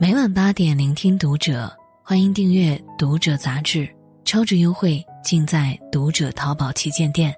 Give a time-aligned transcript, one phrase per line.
[0.00, 1.68] 每晚八点，聆听读者，
[2.04, 3.88] 欢迎订阅《读者》杂志，
[4.24, 7.34] 超值优惠尽在《读者》淘宝旗舰店。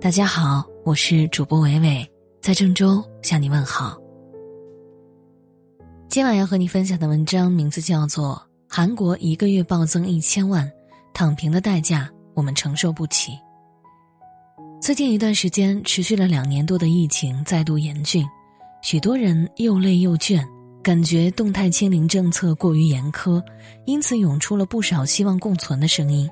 [0.00, 2.10] 大家好，我是主播伟伟，
[2.40, 3.98] 在郑州向你问好。
[6.08, 8.36] 今晚要和你分享的文章名字叫做
[8.74, 10.66] 《韩国一个月暴增一千万，
[11.12, 13.32] 躺平的代价我们承受不起》。
[14.80, 18.26] 最近一段时间，持续了两年多的疫情再度严峻，
[18.80, 20.42] 许多人又累又倦。
[20.82, 23.40] 感觉动态清零政策过于严苛，
[23.84, 26.28] 因此涌出了不少希望共存的声音。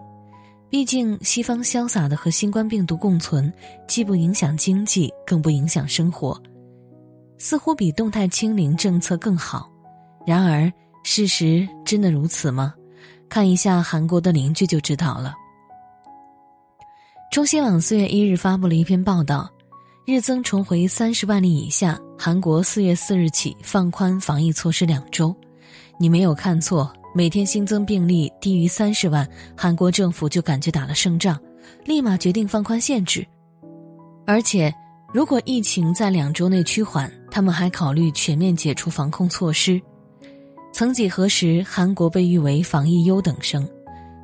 [0.69, 3.53] 毕竟西方潇洒的和新冠病毒共存，
[3.87, 6.41] 既不影响经济，更不影响生活，
[7.39, 9.71] 似乎比动态清零政策更好。
[10.27, 10.73] 然而，
[11.05, 12.75] 事实真的如此吗？
[13.29, 15.35] 看一下韩国的邻居就知道了。
[17.31, 19.49] 中新网四月一日发布了一篇报道。
[20.11, 25.33] 日增重回三十万例以下，韩国四月四日起放宽防疫措施两周。
[26.01, 29.25] 你没有看错，每天新增病例低于三十万，
[29.57, 31.39] 韩国政府就感觉打了胜仗，
[31.85, 33.25] 立马决定放宽限制。
[34.27, 34.75] 而且，
[35.15, 39.81] 如果疫情在两周内趋缓，他们还考虑全面解除防控措施。
[40.73, 43.65] 曾几何时，韩国被誉为防疫优等生，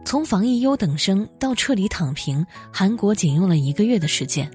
[0.05, 4.51] 从防疫优等生到彻底躺平，韩国仅用了一个月的时间。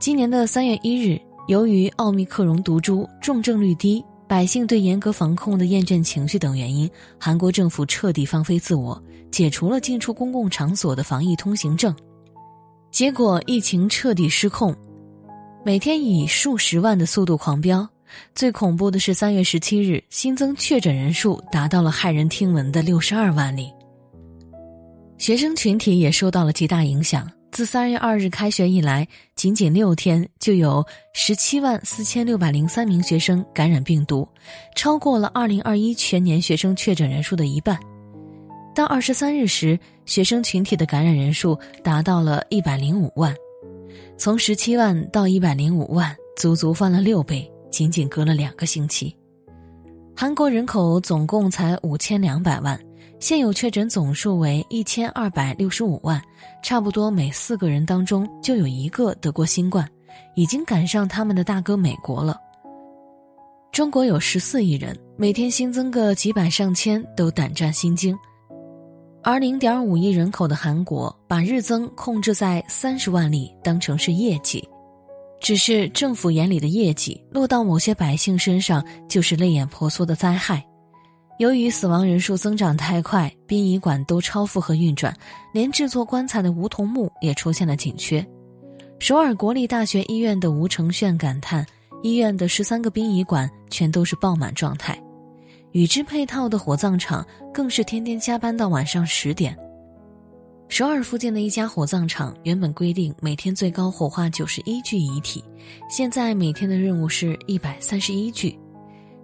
[0.00, 8.98] 今年的三月一日，由于奥密克戎毒株重症率低，百姓对严格防控的厌倦情绪等原因，韩国政府彻底放飞自我，
[9.30, 11.94] 解除了进出公共场所的防疫通行证。
[12.90, 14.74] 结果疫情彻底失控，
[15.66, 17.86] 每天以数十万的速度狂飙。
[18.34, 23.70] 最恐怖的是，三月十七日新增确诊人数达到了骇人听闻的六十二万例。
[25.18, 27.30] 学生群体也受到了极大影响。
[27.52, 29.06] 自三月二日开学以来，
[29.40, 34.28] 仅仅六天就有十七万四千六百零三名学生感染病毒，
[34.76, 37.80] 超过了二零二一全年学生确诊人数的一半。
[38.74, 43.34] 到二十三日时，学生群体的感染人数达到了一百零五万，
[44.18, 49.16] 从十七万到一百零五万，足足翻了六倍，仅仅隔了两个星期。
[50.14, 52.78] 韩国人口总共才五千两百万。
[53.20, 56.20] 现有确诊总数为一千二百六十五万，
[56.62, 59.86] 差不多每四个人当中就有一个得过新冠，
[60.34, 62.40] 已经赶上他们的大哥美国了。
[63.70, 68.18] 中国有十四亿人，每天新增个几百上千都胆战心惊，
[69.22, 74.66] 而零点五亿人口的韩国把日增控制在三十万例当成是业绩，
[75.42, 80.66] 只是政府眼里的业绩落到某些百姓身上就是泪眼婆娑的灾害。
[81.40, 85.16] 由于死亡人数增长太快，殡仪馆都超负荷运转，
[85.54, 88.22] 连制作棺材的梧桐木也出现了紧缺。
[88.98, 91.64] 首尔国立大学医院的吴承炫感叹
[92.04, 95.02] ：“医院的十三个殡仪馆全都是爆满状态，
[95.72, 99.56] 与之配套的火葬场更是天天加班到晚上十点。”
[100.68, 105.42] 首尔附近的一家火葬场原本规定每天最高火化九十一具遗体，
[105.88, 108.54] 现在每天的任务是一百三十一具。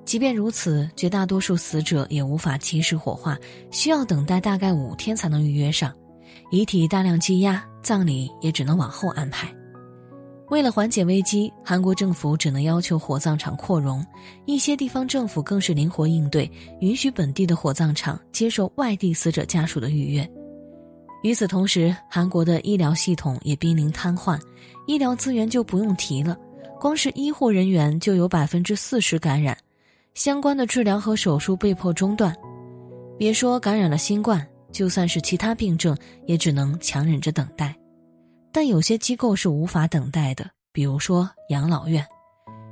[0.06, 3.36] 即便如此，绝大多数死者也无法及时火化，
[3.72, 5.92] 需要等待大概五天才能预约上。
[6.52, 9.52] 遗体大量积压，葬礼也只能往后安排。
[10.48, 14.06] 为了缓解危机，韩国政府只能要求火葬场扩容，
[14.44, 16.48] 一些地方政府更是灵活应对，
[16.80, 20.30] 允许本地的火葬场接受外地死者家属的预约。
[21.24, 24.38] 与此同时，韩国的医疗系统也濒临瘫痪，
[24.86, 26.38] 医疗资源就不用提了，
[26.78, 29.56] 光是医护人员就有百分之四十感染。
[30.16, 32.34] 相关的治疗和手术被迫中断，
[33.18, 35.94] 别说感染了新冠，就算是其他病症，
[36.24, 37.76] 也只能强忍着等待。
[38.50, 42.02] 但有些机构是无法等待的，比如说养老院，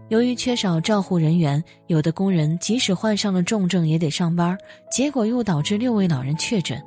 [0.09, 4.57] 由于缺少照护人员，有的工人即使患上了重症也得上班，
[4.91, 6.83] 结果又导致六位老人确诊。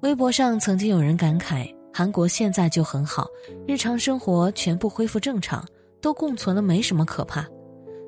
[0.00, 3.28] 微博上曾经有人感慨：韩国现在就很好，
[3.64, 5.64] 日常生活全部恢复正常，
[6.02, 7.46] 都共存了，没什么可怕。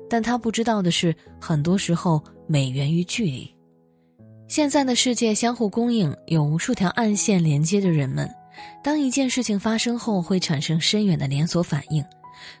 [0.09, 3.49] 但他不知道的是，很多时候美源于距离。
[4.47, 8.27] 现在的世界相互供应，有无数条暗线连接着人们。
[8.83, 12.03] 当一件事情发生后，会产生深远的连锁反应。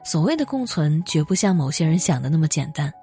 [0.05, 2.93] 所谓的共存，绝不像某些人想的那么简单。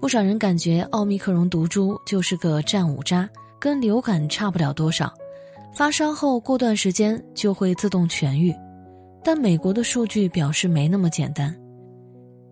[0.00, 3.28] 不少人感觉奥密克戎毒株就是个战五渣，
[3.58, 5.12] 跟流感差不了多少，
[5.74, 8.54] 发烧后过段时间就会自动痊愈。
[9.22, 11.54] 但美国的数据表示没那么简单。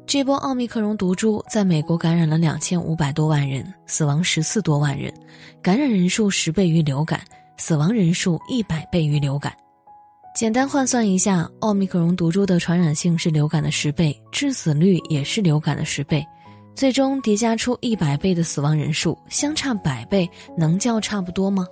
[0.08, 5.12] 这波奥密克戎毒株在美国感染了两千五百多万人，死亡十四多万人，
[5.60, 7.20] 感染人数十倍于流感，
[7.58, 9.52] 死亡人数一百倍于流感。
[10.34, 16.25] 简单换算一下，奥密克戎毒株的传染性是流感的十倍，致死率也是流感的十倍。
[16.75, 20.26] 最终叠加出一百倍的死亡人数，相差百倍，
[20.56, 21.66] 能叫差不多吗？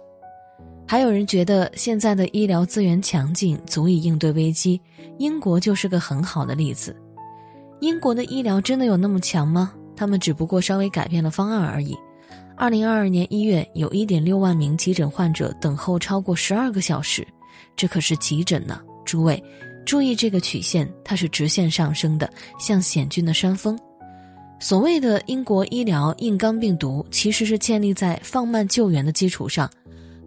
[0.87, 4.79] 还有人觉得现在的医疗资源强劲，足以应对危机。
[5.19, 6.95] 英国就是个很好的例子。
[7.81, 9.73] 英国的医疗真的有那么强吗？
[9.95, 11.97] 他们只不过稍微改变了方案而已。
[12.57, 17.27] 二零二二年一月，有一点六万名急诊患者等候超过十二个小时，
[17.77, 18.81] 这可是急诊呢！
[19.05, 19.43] 诸位，
[19.85, 23.79] 注意这个曲线，它是直线上升的，像险峻的山峰。
[24.59, 29.71] 所谓的英国医疗硬刚病毒，其实是建立在放慢救援的基础上。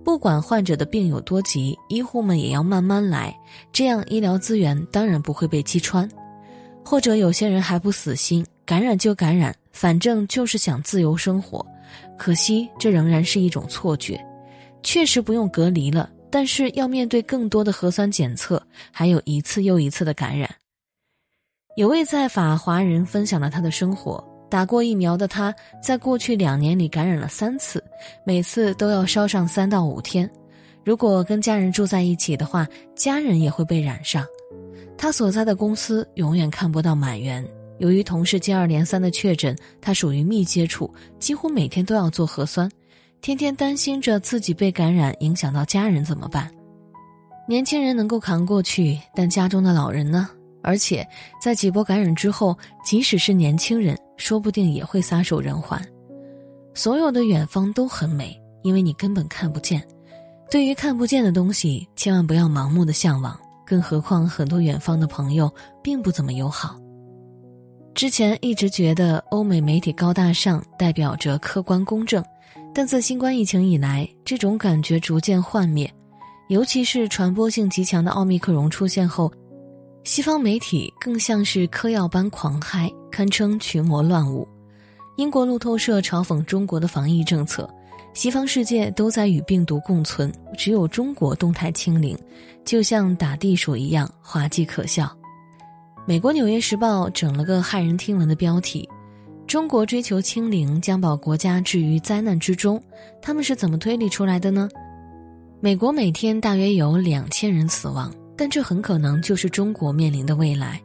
[0.03, 3.35] 不管患者的病有多急，医护们也要慢慢来，
[3.73, 6.07] 这样医疗资源当然不会被击穿。
[6.83, 11.65] 或者有些人还不死心，感染就感染，反正就是想自由生活。
[12.17, 14.19] 可惜这仍然是一种错觉。
[14.81, 18.61] 确实不用隔离了，但是要面对更多的核酸检测，
[18.91, 20.49] 还有一次又一次的感染。
[21.75, 24.23] 有位在法华人分享了他的生活。
[24.49, 27.83] 打过疫苗的他，在过去两年里感染了三次，
[28.25, 30.27] 每次都要烧上三到五天。
[30.83, 34.25] 如果跟家人住在一起的话，家人也会被染上。
[34.97, 37.45] 他所在的公司永远看不到满员，
[37.77, 42.69] 由于同事接二连三的确诊，他属于密接触，几乎每天都要做核酸，
[43.21, 46.51] 天天担心着自己被感染影响到家人怎么办。
[47.47, 50.29] 年轻人能够扛过去，但家中的老人呢？
[50.61, 51.07] 而且
[51.41, 53.97] 在几波感染之后，即使是年轻人。
[54.19, 55.81] 说不定也会撒手人寰。
[56.73, 59.81] 所有的远方都很美，因为你根本看不见。
[60.51, 63.39] 对于看不见的东西，千万不要盲目的向往。
[63.69, 66.75] 更何况，很多远方的朋友并不怎么友好。
[67.93, 72.23] 之前一直觉得欧美媒体高大上，代表着客观公正，
[72.73, 75.87] 但自新冠疫情以来，这种感觉逐渐幻灭。
[76.47, 79.31] 尤其是传播性极强的奥密克戎出现后。
[80.05, 84.47] 西方媒体更像是嗑药般狂嗨，堪称群魔乱舞。
[85.17, 87.69] 英国路透社嘲讽中国的防疫政策：
[88.19, 92.19] 西方世界都在与病毒共存，只有中国动态清零，
[92.65, 95.09] 就像打地鼠一样滑稽可笑。
[96.05, 98.85] 美国《纽约时报》整了个骇人听闻的标题
[99.47, 102.77] ：“中国追求清零，将把国家置于灾难之中。”
[103.23, 104.67] 他们是怎么推理出来的呢？
[105.61, 108.13] 美国每天大约有两千人死亡。
[108.35, 110.77] 但这很可能就是中国面临的未来。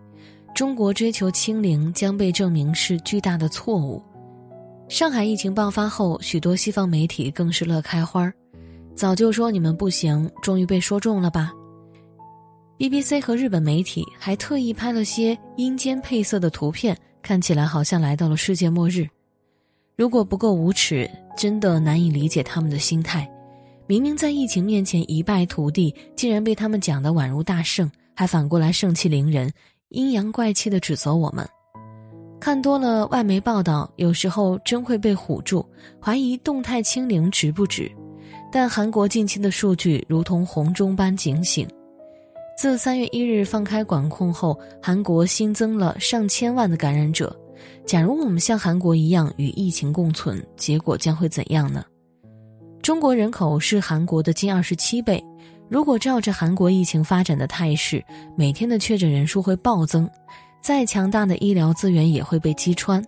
[0.54, 4.00] 中国追求清零将被证明是巨大的错误。
[4.88, 8.32] 上海疫情爆发后，许多西方媒体更是乐开花儿，
[8.94, 11.52] 早就说你们不行，终于被说中了吧
[12.78, 19.08] ？BBC 和日本媒体还特意拍了些阴间配色的图片，看起来好像来到了世界末日。
[19.96, 23.28] 如果不够无耻，真的难以理解他们的心态。
[23.86, 29.50] 明明在疫情面前一败涂地，竟然被他们讲得宛如大圣，还反过来盛气凌人、
[29.88, 31.48] 阴阳怪气地指责我们。
[32.44, 35.64] 看多了外媒报道，有时候真会被唬住，
[35.98, 37.90] 怀疑动态清零值不值。
[38.52, 41.66] 但韩国近期的数据如同洪钟般警醒。
[42.58, 47.34] 自三月一日放开管控后，韩国新增了上千万的感染者。
[47.86, 51.82] 假如我们像韩国一样与疫情共存，结果将会怎样呢？
[52.82, 55.24] 中国人口是韩国的近二十七倍，
[55.70, 58.04] 如果照着韩国疫情发展的态势，
[58.36, 60.06] 每天的确诊人数会暴增，
[60.64, 63.04] 再强大的医疗资源也会被击穿。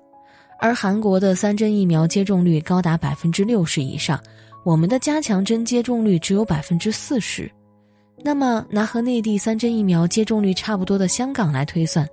[0.61, 4.21] 而韩国的三针疫苗接种率高达百分之六十以上，
[4.63, 7.51] 我们的加强针接种率只有百分之四十。
[8.23, 12.07] 那么拿和内地三针疫苗接种率差不多的香港来推算，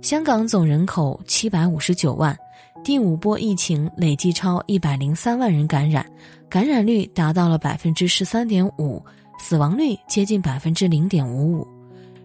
[0.00, 2.36] 香港总人口七百五十九万。
[2.82, 6.04] 第五波疫情累计超一百零三万人感染，
[6.48, 9.00] 感染率达到了百分之十三点五，
[9.38, 11.64] 死亡率接近百分之零点五五。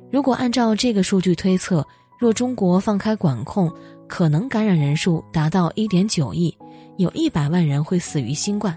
[0.10, 1.86] 如果按照这个数据推测，
[2.17, 3.71] 若中国放开管控，
[4.07, 6.55] 可能感染人数达到一点九亿，
[6.97, 8.75] 有一百万人会死于新冠。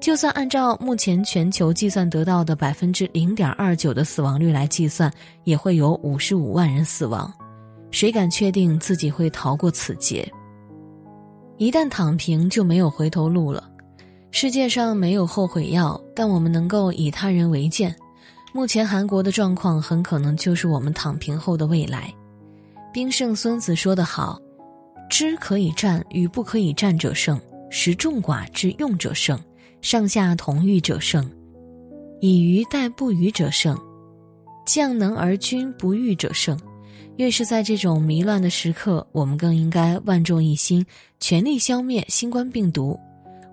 [0.00, 5.12] 就算按照目前全球计算得到的百分之零点二九的死亡率来计算，
[5.44, 7.32] 也会有五十五万人死亡。
[7.90, 10.26] 谁敢确定自己会逃过此劫？
[11.58, 13.62] 一旦躺平，就没有回头路了。
[14.30, 17.94] 世界上没有后悔药，但我们能够以他人为鉴。
[18.54, 22.12] 目前韩国的状况很可能就是我们躺平后的未来。
[22.92, 24.38] 兵圣孙子说得好
[25.08, 29.40] ：“知可以战与不可以战者胜，识众寡之用者胜，
[29.80, 31.28] 上下同欲者胜，
[32.20, 33.76] 以愚待不愚者胜，
[34.66, 36.58] 将能而君不欲者胜。”
[37.16, 40.84] 越是在这种迷乱的时刻，我们更应该万众一心，
[41.20, 42.98] 全力消灭新冠病毒。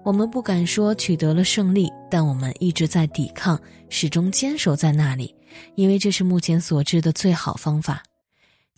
[0.05, 5.35] 我们不敢说取得了胜利，但我们一直在抵抗，始终坚守在那里，
[5.75, 8.01] 因为这是目前所知的最好方法。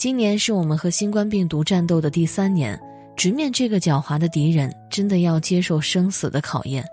[0.01, 2.75] 今年是我们和新冠病毒战斗的第三年，
[3.15, 6.84] 直面这个狡猾的敌人，真的要接受生死的考验。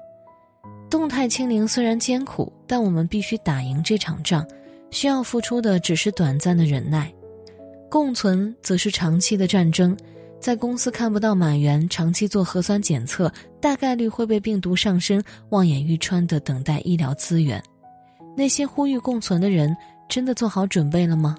[0.90, 4.46] 动态清零虽然艰苦，但我们必须打赢这场仗，
[4.90, 7.10] 需要付出的只是短暂的忍耐。
[7.88, 9.96] 共存则是长期的战争，
[10.38, 17.58] 在公司看不到满员，长期做核酸检测，大概率会被病毒上身，望眼欲穿的等待医疗资源。
[18.36, 19.74] 那些呼吁共存的人，
[20.10, 21.34] 真的做好准备了吗？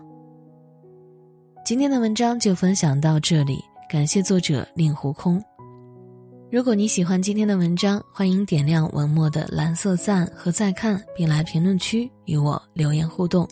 [1.69, 5.39] 今天的文章就分享到这里，感谢作者令狐空。
[6.51, 13.47] 如果你喜欢今天的文章，欢迎点亮文末的蓝色赞和再看，并来评论区与我留言互动。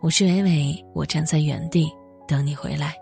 [0.00, 1.88] 我是伟伟，我站在原地
[2.26, 2.92] 等你回来。